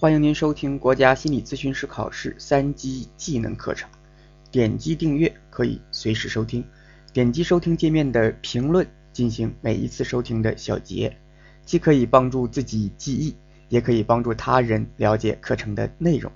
[0.00, 3.90] 欢迎您收听国家心理咨询师考试三级技能课程。
[4.48, 6.64] 点击订阅可以随时收听，
[7.12, 11.16] 点击收听界面的评论进行每一次收听的小结，
[11.66, 13.34] 既可以帮助自己记忆，
[13.68, 16.30] 也可以帮助他人了解课程的内容。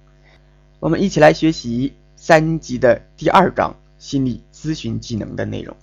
[0.80, 5.76] 我们一起来学习三级的第二章心理咨询技能的内容。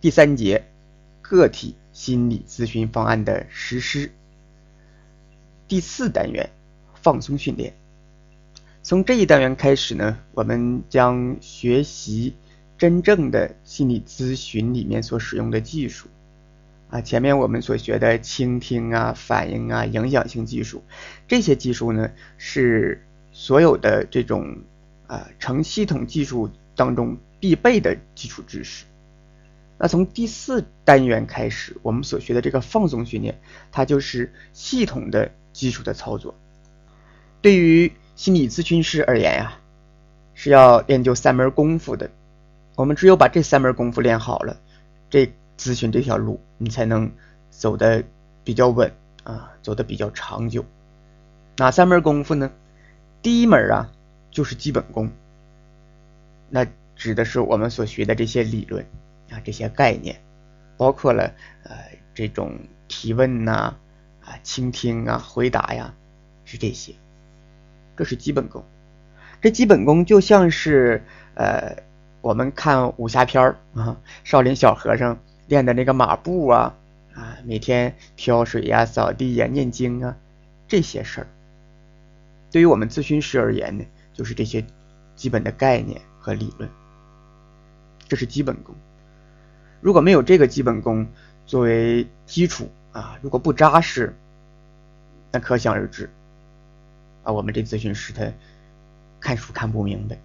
[0.00, 0.64] 第三节
[1.20, 4.12] 个体心理咨询方案的实施。
[5.66, 6.48] 第四单元。
[7.02, 7.74] 放松训练。
[8.82, 12.34] 从这一单元开始呢，我们将学习
[12.78, 16.08] 真正的心理咨询里面所使用的技术。
[16.88, 20.82] 啊，前面我们所学的倾听啊、反应啊、影响性技术，
[21.28, 24.58] 这些技术呢是所有的这种
[25.06, 28.86] 啊成系统技术当中必备的基础知识。
[29.78, 33.38] 那从第四单元开始，我们所学的这个放松训练，
[33.70, 36.34] 它就是系统的基础的操作。
[37.42, 39.58] 对于心理咨询师而言呀，
[40.34, 42.10] 是要练就三门功夫的。
[42.76, 44.56] 我们只有把这三门功夫练好了，
[45.08, 47.10] 这咨询这条路你才能
[47.50, 48.04] 走得
[48.44, 48.92] 比较稳
[49.24, 50.64] 啊，走得比较长久。
[51.56, 52.50] 哪三门功夫呢？
[53.22, 53.92] 第一门啊，
[54.30, 55.10] 就是基本功。
[56.48, 58.84] 那指的是我们所学的这些理论
[59.30, 60.20] 啊，这些概念，
[60.76, 61.32] 包括了
[61.64, 61.76] 呃
[62.14, 63.76] 这种提问呐、
[64.22, 65.94] 啊倾听啊、回答呀，
[66.44, 66.94] 是这些。
[68.00, 68.64] 这是基本功，
[69.42, 71.76] 这基本功就像是呃，
[72.22, 76.74] 我们看武侠片儿啊，少林小和尚练的那个马步啊
[77.14, 80.16] 啊，每天挑水呀、扫地呀、念经啊
[80.66, 81.26] 这些事儿。
[82.50, 83.84] 对于我们咨询师而言呢，
[84.14, 84.64] 就是这些
[85.14, 86.70] 基本的概念和理论，
[88.08, 88.74] 这是基本功。
[89.82, 91.06] 如果没有这个基本功
[91.44, 94.16] 作为基础啊，如果不扎实，
[95.30, 96.08] 那可想而知。
[97.22, 98.32] 啊，我们这咨询师他
[99.20, 100.18] 看书看不明白，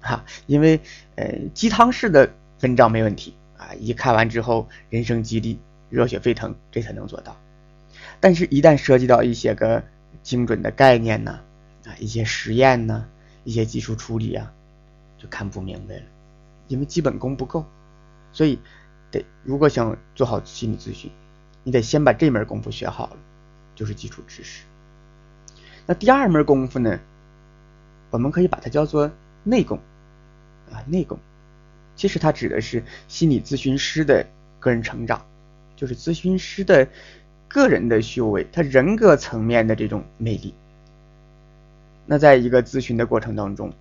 [0.00, 0.80] 哈，因为
[1.16, 2.30] 呃鸡汤式的
[2.62, 5.58] 文章没问题啊，一看完之后人生激励、
[5.90, 7.36] 热血沸腾，这才能做到。
[8.20, 9.84] 但是，一旦涉及到一些个
[10.22, 11.38] 精准的概念呢，
[11.86, 13.06] 啊，一些实验呢，
[13.44, 14.52] 一些技术处理啊，
[15.18, 16.02] 就看不明白了，
[16.66, 17.64] 因为基本功不够。
[18.32, 18.58] 所以，
[19.10, 21.10] 得如果想做好心理咨询，
[21.62, 23.16] 你得先把这门功夫学好了，
[23.74, 24.64] 就是基础知识。
[25.88, 27.00] 那第二门功夫呢？
[28.10, 29.10] 我们可以把它叫做
[29.42, 29.78] 内功
[30.70, 31.18] 啊，内功。
[31.96, 34.26] 其实它指的是心理咨询师的
[34.60, 35.24] 个人成长，
[35.76, 36.86] 就是咨询师的
[37.48, 40.52] 个人的修为，他人格层面的这种魅力。
[42.04, 43.72] 那在一个咨询的过程当中，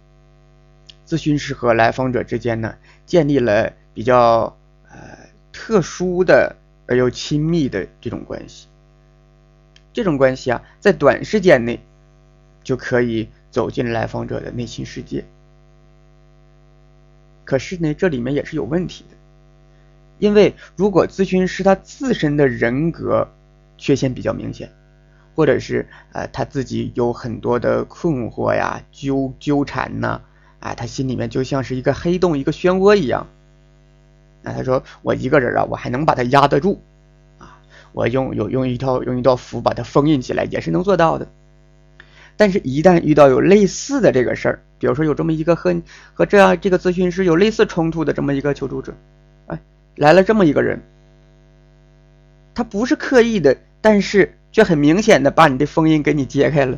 [1.06, 2.74] 咨询师和来访者之间呢，
[3.06, 4.58] 建立了比较
[4.90, 4.98] 呃
[5.52, 6.56] 特殊的
[6.88, 8.70] 而又亲密的这种关系。
[9.92, 11.82] 这种关系啊，在短时间内。
[12.68, 15.24] 就可以走进来访者的内心世界。
[17.46, 19.16] 可是呢，这里面也是有问题的，
[20.20, 23.30] 因为如果咨询师他自身的人格
[23.78, 24.70] 缺陷比较明显，
[25.34, 30.20] 或者是呃他自己有很多的困惑呀、纠纠缠呐，
[30.60, 33.28] 啊，他心里面就像是一个黑洞、一个漩涡一样。
[34.42, 36.82] 那他说我一个人啊，我还能把它压得住
[37.38, 37.64] 啊，
[37.94, 41.30] 我用有用一套用一道符把它封印起来，也是能做到的。
[42.40, 45.82] 但是，一旦遇到有类似的这个事儿，比如说有这么一个和
[46.14, 48.94] 和这样这个咨询师有类似冲突的这么一个求助者，
[49.48, 49.60] 哎，
[49.96, 50.80] 来了这么一个人，
[52.54, 56.78] 他不是刻意的，但是却很明显的把你的封印给你揭开了，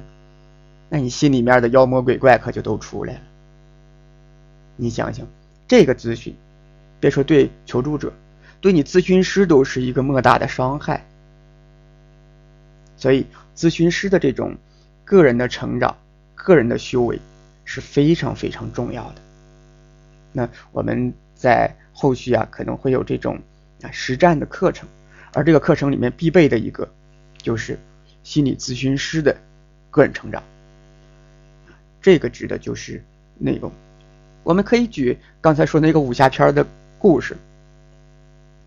[0.87, 3.21] 那你心里面的妖魔鬼怪可就都出来了。
[4.77, 5.27] 你想想，
[5.67, 6.33] 这个咨询，
[7.01, 8.13] 别说对求助者，
[8.61, 11.05] 对你咨询师都是一个莫大的伤害。
[12.95, 13.25] 所以，
[13.57, 14.55] 咨询师的这种。
[15.09, 15.97] 个人的成长，
[16.35, 17.19] 个人的修为
[17.65, 19.15] 是非常非常重要的。
[20.31, 23.39] 那我们在后续啊，可能会有这种
[23.81, 24.87] 啊实战的课程，
[25.33, 26.87] 而这个课程里面必备的一个
[27.39, 27.75] 就是
[28.23, 29.35] 心理咨询师的
[29.89, 30.43] 个人成长。
[31.99, 33.03] 这个指的就是
[33.39, 33.71] 内容。
[34.43, 36.63] 我们可以举刚才说那个武侠片的
[36.99, 37.35] 故事。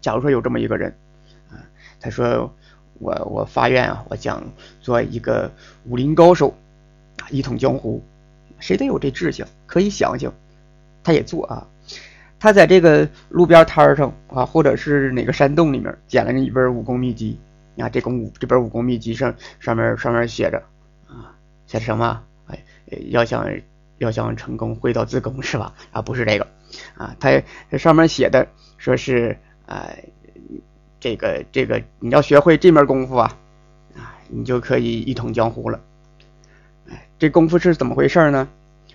[0.01, 0.93] 假如说有这么一个人
[1.53, 1.63] 啊，
[2.01, 2.53] 他说。
[3.03, 4.43] 我我发愿啊，我想
[4.81, 5.51] 做一个
[5.85, 6.55] 武林高手，
[7.31, 8.01] 一统江湖。
[8.61, 10.33] 谁都有这志向，可以想想，
[11.03, 11.67] 他也做啊。
[12.39, 17.37] 他在这个路边摊上啊，或者是哪个山洞里面捡了一本武功秘籍
[17.77, 17.89] 啊。
[17.89, 20.63] 这功武这本武功秘籍上上面上面写着
[21.09, 21.35] 啊，
[21.67, 22.23] 写什么？
[22.47, 22.59] 哎，
[23.09, 23.51] 要想
[23.99, 25.75] 要想成功，会到自宫是吧？
[25.91, 26.47] 啊，不是这个
[26.97, 28.47] 啊，他这上面写的
[28.79, 29.89] 说是啊。
[31.03, 33.37] 这个这个，你要学会这门功夫啊，
[33.97, 35.81] 啊，你就可以一统江湖了。
[36.89, 38.49] 哎，这功夫是怎么回事呢？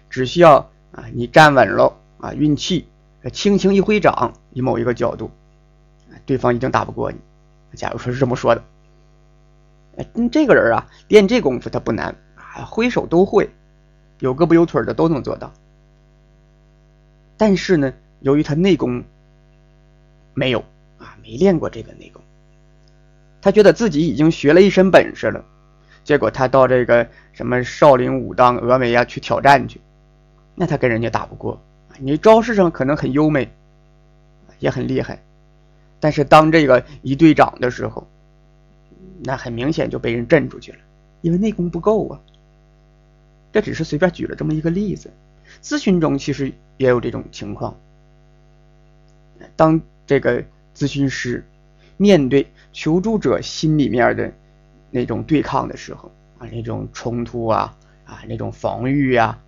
[0.10, 0.60] 只需要
[0.94, 2.88] 啊，你站稳了啊，运气，
[3.34, 5.30] 轻轻一挥掌，以某一个角度，
[6.26, 7.18] 对方一定打不过你。
[7.74, 8.64] 假如说是这么说的，
[9.98, 13.50] 哎，这个人啊，练这功夫他不难啊，挥手都会，
[14.20, 15.52] 有胳膊有腿的都能做到。
[17.36, 19.04] 但是呢，由于他内功
[20.34, 20.64] 没有，
[21.24, 22.22] 没练过这个内功，
[23.42, 25.44] 他觉得自己已经学了一身本事了，
[26.04, 29.82] 结果他到这个什么少林、武当、峨眉啊去挑战去，
[30.56, 31.62] 那他跟人家打不过。
[32.00, 33.50] 你招式上可能很优美，
[34.60, 35.20] 也很厉害，
[36.00, 38.08] 但是当这个一队长的时候，
[39.24, 40.78] 那很明显就被人震出去了，
[41.22, 42.20] 因为内功不够啊。
[43.52, 45.10] 这只是随便举了这么一个例子，
[45.64, 47.76] 咨询中其实也有这种情况。
[49.56, 50.44] 当这个
[50.78, 51.44] 咨询师
[51.98, 54.32] 面对求助者心里面的
[54.92, 57.76] 那种对抗的时候啊，那种冲突啊
[58.06, 59.42] 啊，那种防御啊，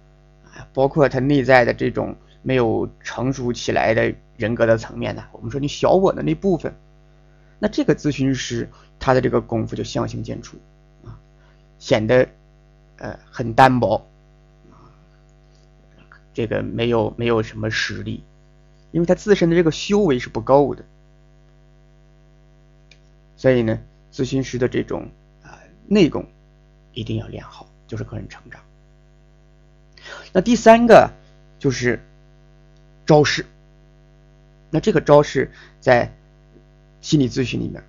[0.45, 2.15] 啊，包括他内在的这种。
[2.41, 5.25] 没有成熟起来的人格的层面呢？
[5.33, 6.73] 我们说你小我的那部分，
[7.59, 10.53] 那这个咨询师他的这个功夫就相形见绌
[11.03, 11.19] 啊，
[11.79, 12.29] 显得
[12.95, 14.07] 呃很单薄
[14.71, 14.87] 啊，
[16.33, 18.23] 这个没有没有什么实力，
[18.91, 20.85] 因为他自身的这个修为是不够的，
[23.39, 23.79] 所以呢，
[24.11, 25.09] 咨询师的这种
[25.41, 25.57] 啊
[25.87, 26.27] 内功
[26.91, 28.61] 一定要练好，就是个人成长。
[30.33, 31.09] 那第三个
[31.57, 31.99] 就是。
[33.05, 33.43] 招式，
[34.69, 36.13] 那这个招式在
[37.01, 37.83] 心理咨询里面，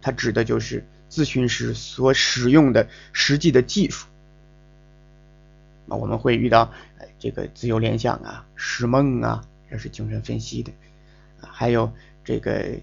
[0.00, 4.06] 它指的就是咨询师所使用的实际的技术。
[5.88, 6.72] 啊，我们会遇到
[7.18, 10.70] 这个自由联想啊、释梦啊，这是精神分析的，
[11.40, 11.92] 还有
[12.22, 12.78] 这个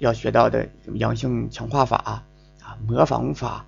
[0.00, 2.24] 要学到的阳性强化法啊、
[2.86, 3.66] 模仿法、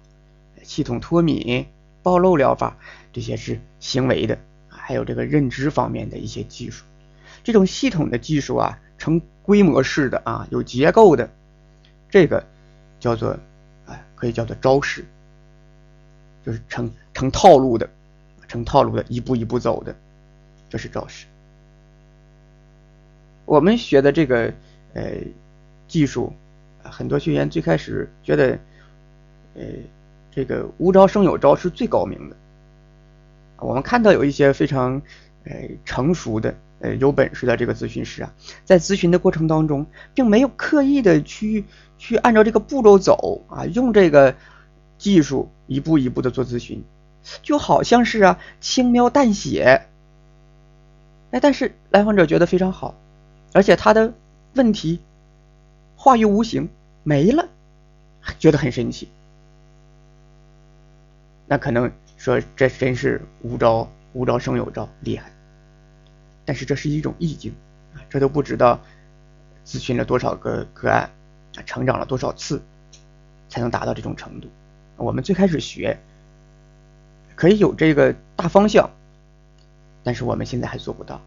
[0.62, 1.66] 系统脱敏、
[2.02, 2.76] 暴露疗法，
[3.12, 4.38] 这些是行为的，
[4.68, 6.84] 还有这个认知方面的一些技术。
[7.44, 11.28] 这种系统的技术啊，成规模式的啊，有结构的，
[12.08, 12.42] 这个
[12.98, 13.38] 叫做，
[13.86, 15.04] 哎，可以叫做招式，
[16.46, 17.88] 就是成成套路的，
[18.48, 19.94] 成套路的，一步一步走的，
[20.70, 21.26] 这是招式。
[23.44, 24.54] 我们学的这个
[24.94, 25.12] 呃
[25.92, 26.32] 技术，
[26.82, 28.58] 很多学员最开始觉得，
[29.54, 29.62] 呃，
[30.30, 32.36] 这个无招胜有招是最高明的。
[33.58, 35.02] 我们看到有一些非常
[35.44, 35.52] 呃
[35.84, 36.54] 成熟的。
[36.80, 38.34] 呃，有本事的这个咨询师啊，
[38.64, 41.64] 在咨询的过程当中，并没有刻意的去
[41.96, 44.34] 去按照这个步骤走啊，用这个
[44.98, 46.82] 技术一步一步的做咨询，
[47.42, 49.82] 就好像是啊轻描淡写。
[51.30, 52.96] 哎，但是来访者觉得非常好，
[53.52, 54.12] 而且他的
[54.54, 54.98] 问题
[56.02, 56.68] 化于无形
[57.04, 57.48] 没了，
[58.40, 59.08] 觉得很神奇。
[61.46, 65.30] 那可能说这真是无招无招胜有招，厉害。
[66.44, 67.54] 但是这是一种意境
[67.94, 68.80] 啊，这都不知道
[69.64, 71.08] 咨询了多少个个案，
[71.64, 72.60] 成长了多少次
[73.48, 74.48] 才能达到这种程度。
[74.96, 75.96] 我们最开始学
[77.36, 78.90] 可以有这个大方向，
[80.02, 81.20] 但是我们现在还做不到。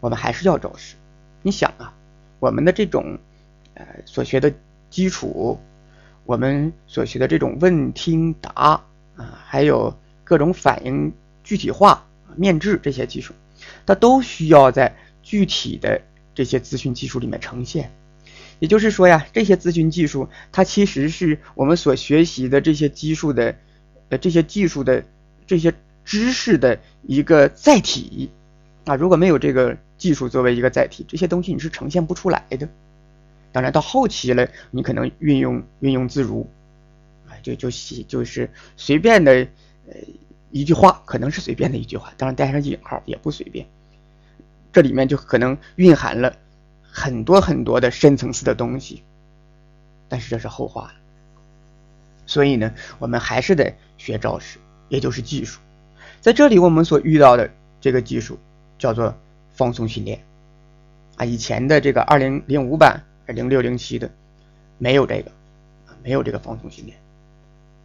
[0.00, 0.96] 我们还是要找事。
[1.40, 1.94] 你想啊，
[2.38, 3.18] 我们的这种
[3.80, 4.52] 呃所学的
[4.90, 5.58] 基础，
[6.24, 8.82] 我们所学的这种问听答
[9.16, 11.12] 啊，还有各种反应
[11.42, 12.06] 具体化、
[12.36, 13.32] 面质这些技术。
[13.86, 16.00] 它都需要在具体的
[16.34, 17.90] 这些咨询技术里面呈现，
[18.58, 23.56] 也就是说呀，这些咨询技术它其实是我们所学习的这些技术的，
[24.10, 25.04] 呃，这些技术的
[25.46, 25.72] 这些
[26.04, 28.30] 知识的一个载体
[28.84, 28.94] 啊。
[28.96, 32.68] 如果没有这个技术作为一个载体，这些东西你是呈现不出来的。
[33.52, 36.48] 当然到后期了，你可能运用运用自如，
[37.28, 37.70] 啊，就就
[38.06, 39.32] 就是随便的
[39.86, 39.94] 呃。
[40.52, 43.68] 一句话可能是随便的一句话，当然带上引号也不随便。
[44.72, 46.34] 这里面就可能蕴含了
[46.82, 49.04] 很多很多的深层次的东西，
[50.08, 50.94] 但是这是后话了。
[52.26, 55.60] 所以呢，我们还是得学招式，也就是技术。
[56.20, 57.48] 在这里，我们所遇到的
[57.80, 58.36] 这个技术
[58.76, 59.14] 叫做
[59.52, 60.20] 放松训练
[61.14, 61.24] 啊。
[61.24, 64.10] 以前的这个二零零五版、零六零七的
[64.78, 65.30] 没有这个，
[66.02, 66.96] 没有这个放松训练，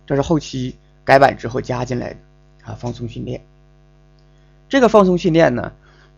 [0.05, 2.17] 这是后期改版之后加进来的。
[2.65, 3.39] 啊，放松训练，
[4.67, 5.71] 这个放松训练呢，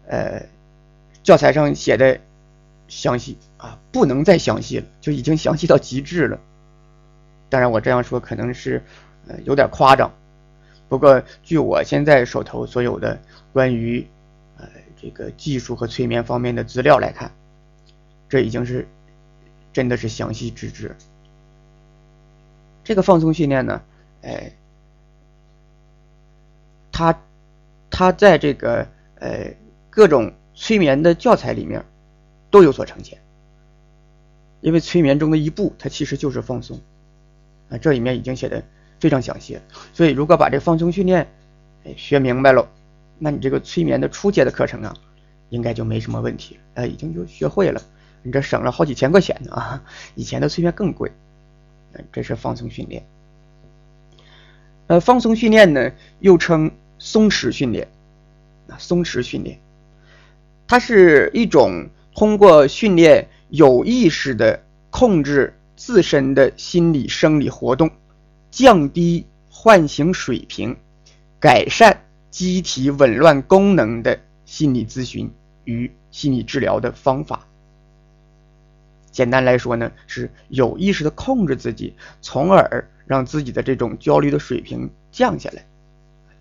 [0.07, 0.41] 呃，
[1.21, 2.17] 教材上写的
[2.87, 6.39] 详细啊，不能再详细了，就已经详细到极致了。
[7.49, 8.81] 当然，我这样说可能是
[9.27, 10.09] 呃有点夸张，
[10.87, 13.19] 不过据我现在手头所有的
[13.51, 14.07] 关于
[14.57, 14.69] 呃
[15.01, 17.29] 这个技术和催眠方面的资料来看，
[18.29, 18.87] 这已经是
[19.77, 20.95] 真的是详细致知。
[22.83, 23.79] 这个放松训练呢，
[24.23, 24.51] 哎。
[26.91, 27.21] 他
[27.91, 28.87] 他在这个
[29.19, 29.53] 呃
[29.91, 31.85] 各种催眠的教材里面
[32.49, 33.19] 都有所呈现。
[34.61, 36.79] 因为催眠中的一步，它其实就是放松
[37.69, 38.63] 啊，这里面已经写的
[38.99, 39.59] 非常详细。
[39.93, 41.27] 所以如果把这放松训练
[41.85, 42.67] 哎学明白了，
[43.19, 44.95] 那你这个催眠的初阶的课程啊，
[45.49, 47.79] 应该就没什么问题，呃，已经就学会了，
[48.27, 49.83] 你这省了好几千块钱呢啊！
[50.15, 51.09] 以前的碎片更贵，
[52.11, 53.05] 这是放松训练。
[54.87, 56.69] 呃，放松训练呢，又称
[56.99, 57.87] 松弛训练
[58.67, 59.57] 啊，松弛训练，
[60.67, 63.29] 它是一种通过训练。
[63.49, 67.89] 有意识的控制自身的心理生理活动，
[68.51, 70.75] 降低唤醒水平，
[71.39, 75.31] 改善机体紊乱功能的心理咨询
[75.63, 77.47] 与心理治疗的方法。
[79.17, 85.65] 简单来说呢，是有意识的控制自己，从而让自己的这种焦虑的水平降下来，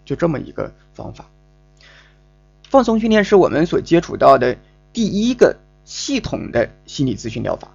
[0.04, 1.24] 就这么一个方法。
[2.68, 4.54] 放松训练是我们所接触到的
[4.92, 5.56] 第一个。
[5.86, 7.68] 系统的心理咨询疗法，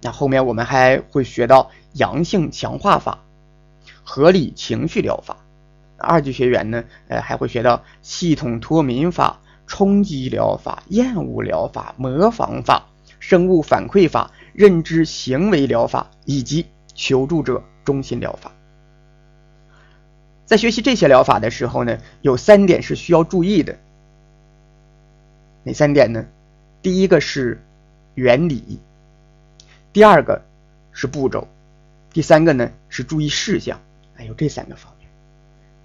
[0.00, 3.20] 那后面我们还会学到阳性强化法、
[4.02, 5.36] 合理情绪疗法。
[5.96, 12.88] 二级学员呢，呃，还会学到系统脱敏法、冲击疗法、厌恶疗法、模仿法、
[13.20, 18.52] 生物反馈法、认知行为疗法以及求助者中心疗法。
[20.44, 23.78] 在学习这些疗法的时候呢，有三点是需要注意的。
[25.62, 26.26] 哪三点呢？
[26.82, 27.62] 第一个是
[28.14, 28.80] 原理，
[29.92, 30.42] 第二个
[30.90, 31.46] 是步骤，
[32.12, 33.80] 第三个呢是注意事项。
[34.14, 35.08] 还有这三个方面，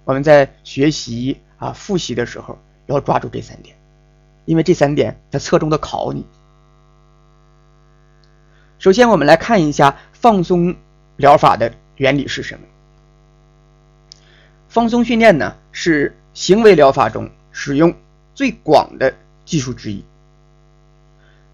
[0.04, 3.74] 我们在学习啊复习的时候要抓住这三点，
[4.44, 6.26] 因为这三点它侧重的考你。
[8.78, 10.76] 首先，我们来看一下放松
[11.16, 12.60] 疗法的原理是什么。
[14.68, 17.92] 放松训练呢是行为疗法中使用
[18.34, 19.12] 最广的
[19.44, 20.04] 技术之一。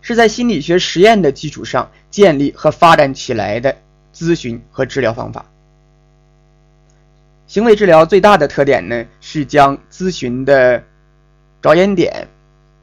[0.03, 3.75] 是在心理学实验的基础上建立和发展起来的
[4.15, 5.47] 咨询和治疗方法。
[7.47, 10.85] 行为治疗最大的特点呢，是将咨询的
[11.63, 12.29] 着眼点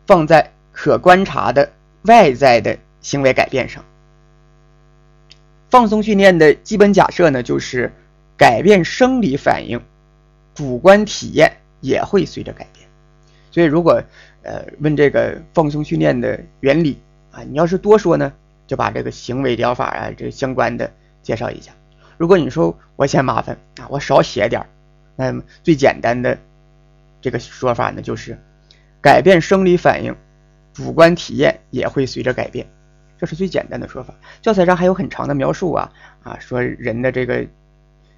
[0.07, 1.71] 放在可观察的
[2.03, 3.85] 外在的行为改变上。
[5.71, 7.91] 放松训练的基本假设呢，就是
[8.37, 9.81] 改变生理反应，
[10.53, 12.87] 主观体验也会随着改变。
[13.51, 14.03] 所以，如果
[14.43, 16.99] 呃问这个放松训练的原理，
[17.31, 18.33] 啊，你要是多说呢，
[18.67, 20.91] 就把这个行为疗法啊，这相关的
[21.23, 21.71] 介绍一下。
[22.17, 24.67] 如果你说我嫌麻烦啊，我少写点儿，
[25.15, 26.37] 那么最简单的
[27.21, 28.37] 这个说法呢，就是
[29.01, 30.15] 改变生理反应，
[30.73, 32.67] 主观体验也会随着改变，
[33.21, 34.15] 这是最简单的说法。
[34.41, 37.45] 教材上还有很长的描述啊啊，说人的这个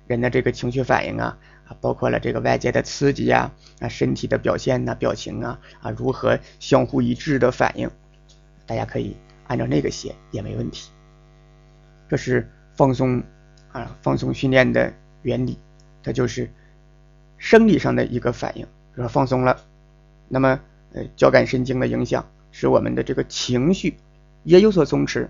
[0.08, 7.92] 人的这个情绪反应啊啊，包括了这个外界的刺激呀啊，身体的表现呐、表情啊啊，如何相互一致的反应。
[8.66, 9.18] 大家可以
[9.48, 10.90] 按照那个写也没问题。
[12.08, 13.22] 这是放松
[13.74, 14.94] 啊，放松训练的
[15.24, 15.60] 原理，
[16.02, 16.50] 它就是
[17.38, 19.60] 生理上的一个反应，说放松了，
[20.30, 20.58] 那么
[20.94, 23.98] 呃交感神经的影响使我们的这个情绪
[24.44, 25.28] 也有所松弛，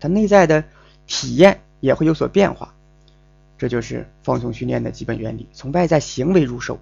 [0.00, 0.62] 它内在的
[1.06, 2.72] 体验也会有所变化。
[3.58, 6.78] 这就是放松训练的基本原理，从外在行为入手，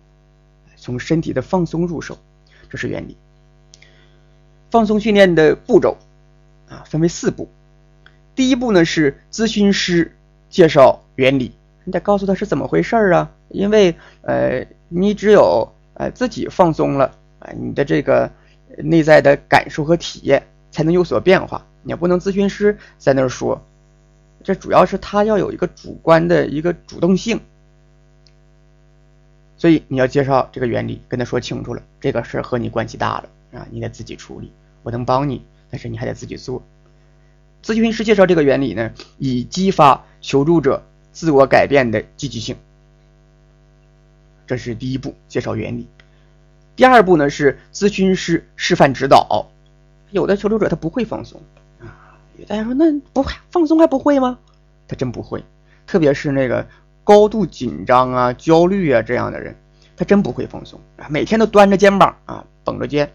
[0.77, 2.19] 从身体的放松入手，
[2.69, 3.17] 这是原理。
[4.71, 5.97] 放松训练的步骤
[6.69, 7.49] 啊，分为四步。
[8.35, 10.17] 第一步呢是咨询师
[10.51, 11.53] 介绍原理，
[11.85, 13.31] 你得告诉他是怎么回事儿啊。
[13.51, 18.29] 因为呃，你只有呃自己放松了啊，你的这个
[18.79, 21.65] 内在的感受和体验才能有所变化。
[21.85, 23.65] 你也不能咨询师在那儿说，
[24.43, 27.41] 这主要是他要有一个主观的一个主动性。
[29.57, 33.29] 所以你要介绍这个原理，跟他说清楚了，这个事儿和你关系大了
[33.61, 34.51] 啊，你得自己处理。
[34.83, 36.63] 我能帮你，但是你还得自己做。
[37.63, 42.57] 咨询师介绍这个原理呢，以激发求助者自我改变的积极性。
[44.47, 45.87] 这是第一步，介绍原理。
[46.77, 49.49] 第二步呢是咨询师示范指导。
[50.11, 51.41] 有的求助者他不会放松，
[52.47, 54.39] 大家说那不放松还不会吗？
[54.89, 55.45] 他真不会，
[55.87, 56.67] 特别是那个
[57.05, 59.57] 高度紧张啊、焦虑啊这样的人，
[59.97, 63.13] 他真不会放松啊，每天都端着肩膀啊，绷着肩，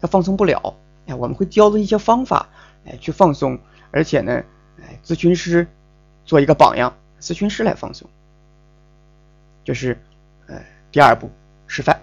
[0.00, 0.76] 他放松不了。
[1.06, 2.48] 哎，我们会教的一些方法，
[2.86, 3.58] 哎，去放松，
[3.90, 4.42] 而且呢，
[4.80, 5.68] 哎，咨询师
[6.24, 8.08] 做一个榜样，咨询师来放松，
[9.64, 9.98] 就是
[10.46, 11.30] 呃第二步
[11.66, 12.00] 示范。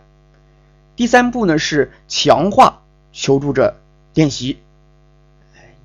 [0.96, 3.75] 第三步呢是强化求助者
[4.13, 4.60] 练习，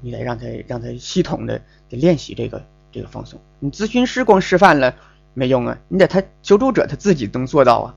[0.01, 3.41] 你得让他让他系统的得练习这个这个放松。
[3.59, 4.95] 你咨询师光示范了
[5.35, 7.95] 没用啊，你得他求助者他自己能做到啊，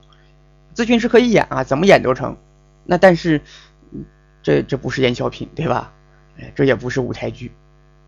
[0.74, 2.36] 咨询师可以演啊，怎么演都成。
[2.84, 3.40] 那但是，
[4.42, 5.92] 这这不是演小品对吧？
[6.54, 7.52] 这也不是舞台剧，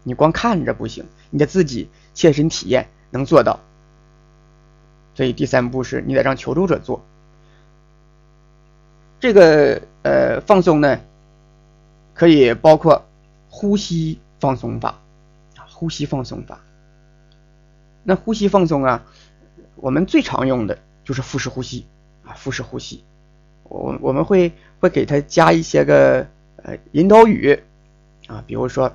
[0.05, 3.61] 你光看着不行，你得自己切身体验，能做到。
[5.15, 7.05] 所以第三步是你得让求助者做。
[9.21, 10.99] 这个呃放松呢，
[12.15, 13.05] 可以包括
[13.63, 14.99] 呼吸放松法
[15.57, 16.59] 啊，呼吸放松法。
[18.03, 19.07] 那呼吸放松啊，
[19.77, 21.87] 我们最常用的就是腹式呼吸
[22.25, 23.05] 啊，腹式呼吸。
[23.63, 26.27] 我我们会会给他加一些个
[26.57, 27.63] 呃引导语
[28.27, 28.87] 啊，比如说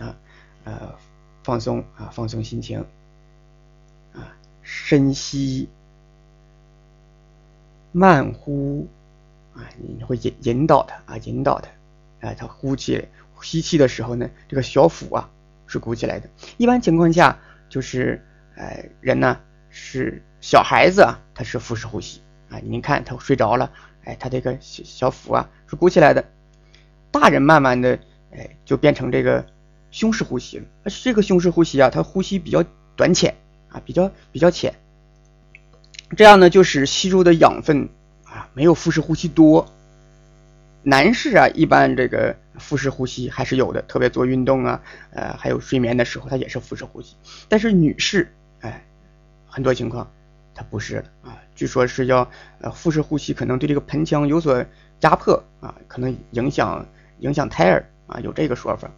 [0.00, 0.16] 啊
[0.64, 0.94] 呃
[1.44, 2.82] 放松啊，放松心情
[4.14, 4.32] 啊，
[4.62, 5.68] 深吸，
[7.92, 8.88] 慢呼
[9.54, 13.06] 啊，你会引引导他啊，引导他啊，他呼气
[13.42, 15.28] 吸气的时候呢，这个小腹啊
[15.66, 16.28] 是鼓起来的。
[16.56, 17.38] 一般情况下。
[17.72, 18.22] 就是，
[18.54, 22.20] 呃，人呢是小孩子啊，他是腹式呼吸
[22.50, 22.58] 啊。
[22.62, 23.72] 您看他睡着了，
[24.04, 26.22] 哎，他这个小小腹啊是鼓起来的。
[27.10, 27.98] 大人慢慢的，
[28.30, 29.46] 哎，就变成这个
[29.90, 30.66] 胸式呼吸了。
[31.02, 32.62] 这个胸式呼吸啊，它呼吸比较
[32.94, 33.34] 短浅
[33.70, 34.74] 啊，比较比较浅。
[36.14, 37.88] 这样呢，就使吸入的养分
[38.24, 39.66] 啊没有腹式呼吸多。
[40.82, 44.80] 男士啊，一般这个腹式呼吸还是有的，特别做运动啊，
[45.10, 47.16] 呃，还有睡眠的时候，它也是腹式呼吸。
[47.48, 48.84] 但是女士，哎，
[49.46, 50.10] 很多情况
[50.54, 51.38] 她不是啊。
[51.54, 52.28] 据说是要
[52.60, 54.64] 呃腹式呼吸，可能对这个盆腔有所
[55.00, 56.86] 压迫啊，可能影响
[57.20, 58.90] 影响胎儿啊，有这个说法。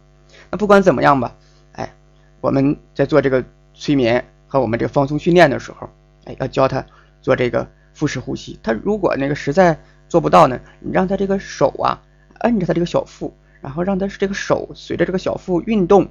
[0.51, 1.35] 那不管怎么样吧，
[1.73, 1.93] 哎，
[2.41, 3.43] 我们在做这个
[3.73, 5.89] 催眠和我们这个放松训练的时候，
[6.25, 6.85] 哎，要教他
[7.21, 8.59] 做这个腹式呼吸。
[8.61, 10.59] 他如果那个实在做不到呢？
[10.79, 12.01] 你让他这个手啊，
[12.41, 13.35] 摁着他这个小腹，
[13.65, 16.07] 然后让他这个手随着这个小腹运动，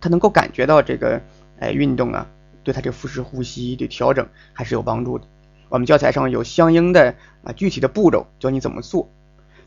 [0.00, 1.22] 他能够感觉到这个
[1.60, 2.26] 哎运动啊，
[2.64, 5.24] 对他这个腹式呼吸的调整还是有帮助的。
[5.68, 7.14] 我们教材上有相应的
[7.44, 9.08] 啊具体的步骤教你怎么做，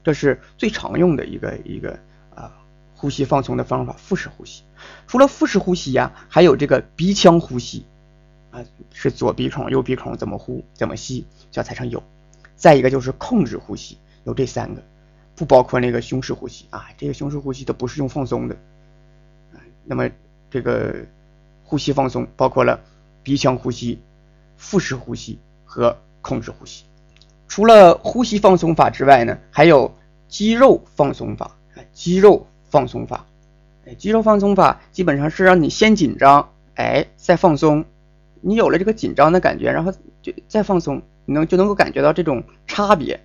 [0.03, 1.97] 这是最常用的一个一个
[2.35, 2.51] 啊
[2.93, 4.63] 呼吸放松的方法，腹式呼吸。
[5.07, 7.85] 除了腹式呼吸呀，还有这个鼻腔呼吸
[8.51, 8.59] 啊，
[8.91, 12.03] 是左鼻孔右鼻孔怎么呼怎么吸，教材上有。
[12.57, 14.83] 再一个就是控制呼吸，有这三个，
[15.37, 16.87] 不包括那个胸式呼吸啊。
[16.97, 18.57] 这个胸式呼吸都不是用放松的，
[19.85, 20.09] 那么
[20.49, 20.93] 这个
[21.63, 22.77] 呼吸放松包括了
[23.23, 23.97] 鼻腔呼吸、
[24.57, 26.83] 腹式呼吸和控制呼吸。
[27.47, 29.93] 除了呼吸放松法之外呢，还有
[30.27, 31.51] 肌肉放松法。
[31.93, 33.25] 肌肉放松法，
[33.85, 37.85] 哎，肌肉放松法基本上是让你先紧张，哎，再放松。
[38.41, 41.01] 你有了这个紧张的感觉，然后就再放松。
[41.25, 43.19] 你能就能够感觉到这种差别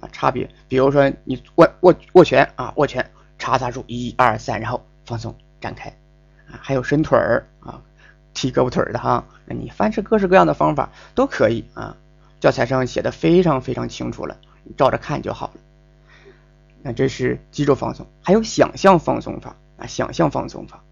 [0.00, 0.48] 啊，差别。
[0.68, 5.90] 比如说你握握握拳啊，握拳，叉叉住，一二三，然后放松展开
[6.48, 7.82] 啊，还有伸腿儿啊，
[8.32, 9.24] 踢胳膊腿儿的哈。
[9.46, 11.96] 你凡是各式各样的方法都可以啊，
[12.40, 15.54] 教材上写的非常非常清楚了，你照着看就好了。
[16.82, 20.82] 那这是肌肉放松，还有想象放松法啊，想象放松法。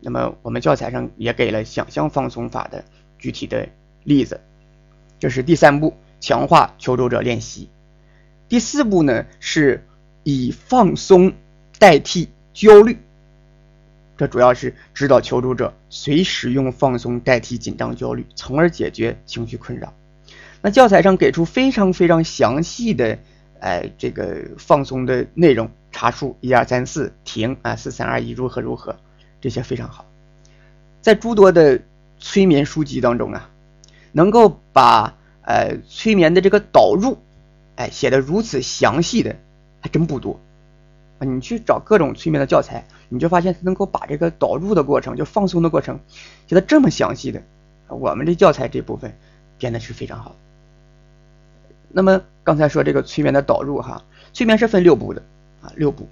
[0.00, 2.84] 那么我们教材上也给了想象放松法的
[3.18, 3.68] 具体的
[4.04, 4.40] 例子。
[5.18, 7.70] 这是第三步，强化求助者练习。
[8.48, 9.84] 第四步呢，是
[10.22, 11.32] 以放松
[11.78, 12.98] 代替焦虑。
[14.16, 19.92] 这主要是指导求助者随时用放松代替紧张焦虑，从而解决情绪困扰。
[20.62, 23.18] 那教材上给出非常非常详细的，
[23.60, 28.96] 哎，这个放松的内容，查数一二三四停啊，四三二一如何如何，
[29.40, 30.06] 这些非常好。
[31.02, 31.80] 在诸多的
[32.18, 33.50] 催眠书籍当中啊。
[34.12, 37.18] 能够把呃催眠的这个导入，
[37.76, 39.36] 哎写的如此详细的
[39.80, 40.40] 还真不多
[41.18, 41.24] 啊！
[41.24, 46.00] 你去找各种催眠的教材，你就发现他能够把这个导入的过程，就放松的过程
[46.46, 47.40] 写的这么详细的。
[47.88, 49.16] 我们这教材这部分
[49.58, 50.34] 编的是非常好。
[51.88, 55.22] 那么刚才说这个催眠的导入哈，催眠是分六步的
[55.62, 56.08] 啊，六步，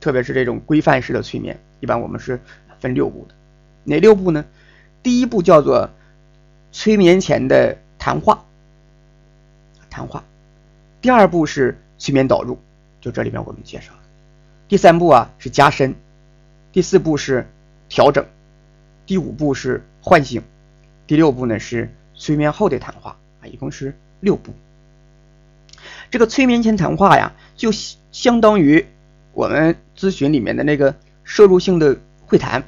[0.00, 2.40] 特别是这种规范式的催眠，一般我们是
[2.80, 3.34] 分六步的。
[3.84, 4.44] 哪六步呢？
[5.02, 5.90] 第一步叫做。
[6.74, 8.46] 催眠前的谈话，
[9.90, 10.24] 谈话。
[11.02, 12.56] 第二步是催眠导入，
[13.00, 13.98] 就这里面我们介绍了。
[14.68, 15.96] 第三步啊是加深，
[16.70, 17.44] 第四步是
[17.88, 18.24] 调整，
[19.04, 20.40] 第五步是唤醒，
[21.08, 24.54] 第六步呢是催眠后的谈话啊，一共是六步。
[26.08, 27.72] 这个催眠前谈话呀，就
[28.12, 28.86] 相当于
[29.32, 32.62] 我们咨询里面的那个摄入性的会谈，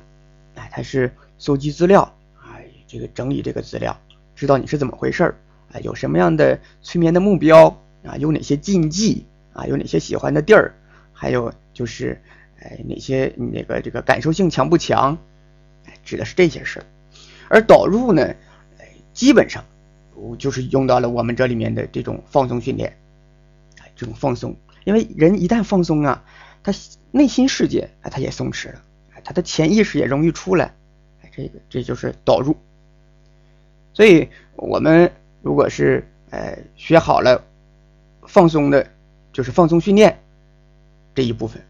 [0.56, 2.12] 哎，它是搜集资料。
[2.42, 3.96] 哎这个整理这个资料，
[4.34, 5.36] 知道你是怎么回事儿
[5.72, 5.78] 啊？
[5.80, 8.16] 有什么样的催眠的目标啊？
[8.16, 9.66] 有哪些禁忌啊？
[9.66, 10.74] 有哪些喜欢的地儿？
[11.12, 12.20] 还有就是，
[12.60, 15.16] 哎，哪些那个这个感受性强不强？
[15.86, 16.86] 哎，指的是这些事儿。
[17.48, 18.34] 而导入呢，
[19.12, 19.64] 基本上
[20.14, 22.96] 我就是用到了我们这里面的这种放松训练，
[23.94, 26.24] 这种放松，因为人一旦放松啊，
[26.62, 26.72] 他
[27.10, 28.82] 内心世界啊他也松弛了，
[29.22, 30.74] 他的潜意识也容易出来，
[31.30, 32.56] 这个这就是导入。
[33.92, 35.12] 所以我们
[35.42, 37.44] 如果是呃学好了
[38.26, 38.86] 放松的，
[39.32, 40.22] 就是放松训练
[41.14, 41.62] 这一部分，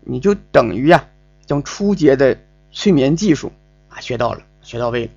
[0.00, 1.04] 你就等于呀
[1.46, 2.38] 将初阶的
[2.70, 3.52] 催眠技术
[3.88, 5.10] 啊学到了，学到位了。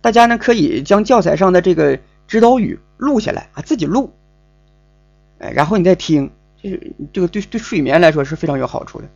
[0.00, 1.98] 大家呢可以将教材上的这个
[2.28, 4.12] 指导语录下来啊，自己录，
[5.38, 6.30] 哎，然后你再听，
[6.62, 9.08] 就是这个对对睡眠来说是非常有好处的。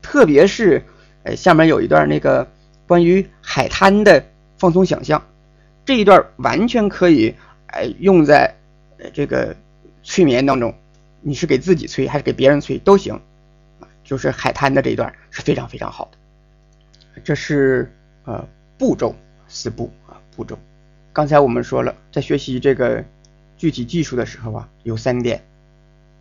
[0.00, 0.84] 特别是，
[1.24, 2.48] 哎，下面有一段那个
[2.86, 4.24] 关于海滩的
[4.56, 5.20] 放松想象，
[5.84, 7.34] 这一段完全可以
[7.66, 8.56] 哎用在
[9.10, 9.56] 这个
[10.02, 10.74] 催眠当中，
[11.20, 13.20] 你是给自己催还是给别人催都行，
[14.04, 16.18] 就是海滩的这一段是非常非常好的。
[17.24, 17.92] 这是
[18.24, 18.46] 呃
[18.78, 19.14] 步骤。
[19.54, 20.58] 四步啊，步骤。
[21.12, 23.04] 刚才我们说了，在学习这个
[23.58, 25.44] 具体技术的时候啊，有三点，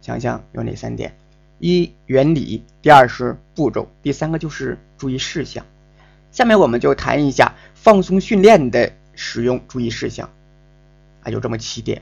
[0.02, 1.16] 想想有哪三点？
[1.60, 5.66] 一原理，第二是步骤，第三个就是注意事项。
[6.34, 10.30] 下面我们就谈一下放松训练的使用注意事项
[11.24, 12.02] 啊，有这么七点。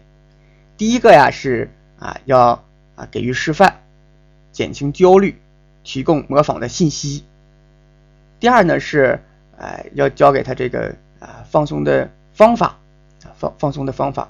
[0.79, 2.63] 第一个呀是啊，要
[2.95, 3.81] 啊给予示范，
[4.53, 5.37] 减轻焦虑，
[5.83, 7.25] 提供模仿的信息。
[8.39, 9.21] 第二呢是
[9.57, 10.95] 哎要教给他这个。
[11.19, 12.77] 啊，放松的方法
[13.25, 14.29] 啊，放放松的方法，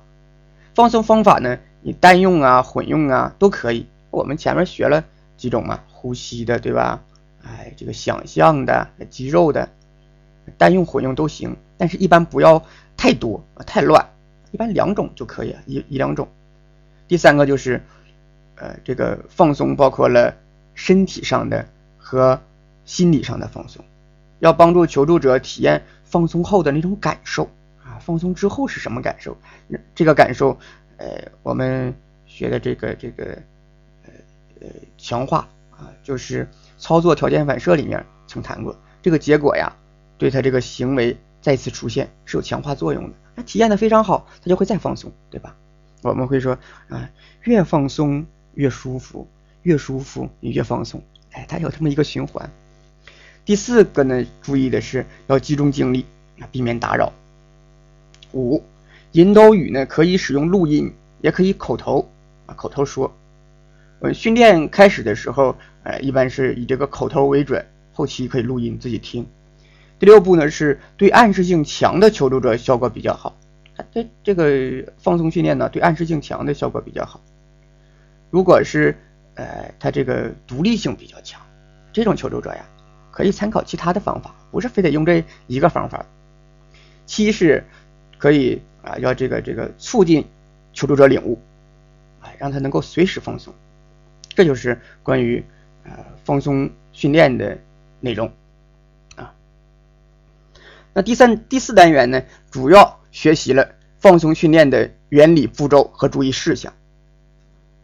[0.74, 3.86] 放松方法呢，你单用啊，混用啊都可以。
[4.10, 5.06] 我们前面学了
[5.38, 7.04] 几种嘛，呼吸的对吧？
[7.44, 9.70] 哎，这个想象的、肌肉的，
[10.58, 12.66] 单用混用都行，但是一般不要
[12.98, 14.04] 太多啊，太乱，
[14.50, 16.28] 一般两种就可以，一一两种。
[17.10, 17.84] 第三个就是，
[18.56, 20.34] 呃，这个放松包括了
[20.76, 21.68] 身体上的
[21.98, 22.40] 和
[22.86, 23.84] 心理上的放松，
[24.40, 25.84] 要帮助求助者体验。
[26.06, 27.44] 放松后的那种感受
[27.84, 29.38] 啊，放松之后是什么感受？
[29.94, 30.58] 这个感受，
[30.98, 31.94] 呃，我们
[32.26, 33.26] 学的这个这个
[34.06, 34.12] 呃
[34.62, 34.68] 呃
[34.98, 36.48] 强化啊，就是
[36.80, 39.72] 操作条件反射里面曾谈过，这个结果呀，
[40.18, 43.16] 对他这个行为再次出现是有强化作用的。
[43.36, 45.56] 他体验的非常好，他就会再放松，对吧？
[46.02, 46.58] 我们会说
[46.88, 47.10] 啊，
[47.44, 49.28] 越放松越舒服，
[49.64, 52.50] 越舒服你越放松，哎，它有这么一个循环。
[53.46, 56.06] 第四个呢，注意的是要集中精力
[56.40, 57.12] 啊，避免打扰。
[58.32, 58.64] 五，
[59.14, 62.10] 引导语呢可以使用录音，也可以口头
[62.46, 63.14] 啊口头说。
[64.02, 69.28] 呃，训练开始的时候，呃，一般是以这个口头为准，后期可以录音自己听。
[70.00, 73.36] 第六步呢，是对暗示性强的求助者效果比较好。
[73.92, 77.22] 这这个放松训练呢，对暗示性强的效果比较好。
[78.30, 78.98] 如果是
[79.36, 81.42] 呃他这个独立性比较强，
[81.92, 82.66] 这种求助者呀。
[83.12, 86.06] 可以参考其他的方法，不是非得用这一个方法。
[87.06, 87.66] 七是
[88.18, 90.26] 可以啊，要这个这个促进
[90.72, 91.38] 求助者领悟，
[92.22, 93.54] 啊，让他能够随时放松。
[94.30, 95.44] 这就是关于
[95.84, 95.92] 呃
[96.24, 97.58] 放松训练的
[98.00, 98.32] 内容。
[100.94, 106.74] 那第三、第四单元呢，主要学习了放松训练的原理、步骤和注意事项。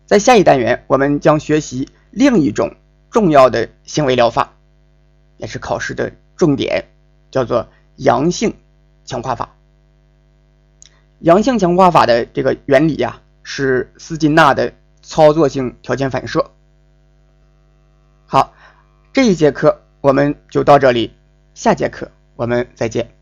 [0.06, 2.76] 在下一单元，我们将学习另一种
[3.10, 4.52] 重要的行为疗法。
[5.38, 6.86] 也是考试的重点，
[7.30, 8.54] 叫做阳性
[9.04, 9.54] 强化法。
[11.20, 16.52] 阳性强化法的这个原理呀，是斯金纳的操作性条件反射。
[18.26, 18.54] 好，
[19.12, 21.14] 这一节课我们就到这里，
[21.54, 23.15] 下节课我们再见。